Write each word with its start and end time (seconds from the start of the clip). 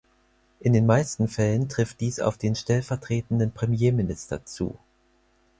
In 0.61 0.73
den 0.73 0.87
meisten 0.87 1.27
Fällen 1.27 1.69
trifft 1.69 2.01
dies 2.01 2.19
auf 2.19 2.35
den 2.35 2.55
stellvertretenden 2.55 3.51
Premierminister 3.51 4.43
zu. 4.43 4.79